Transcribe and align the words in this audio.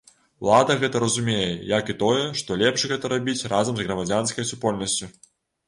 Улада 0.43 0.77
гэта 0.83 1.01
разумее, 1.03 1.51
як 1.79 1.91
і 1.95 1.97
тое, 2.01 2.23
што 2.43 2.59
лепш 2.63 2.87
гэта 2.95 3.13
рабіць 3.15 3.39
разам 3.55 3.75
з 3.81 3.87
грамадзянскай 3.91 4.51
супольнасцю. 4.57 5.15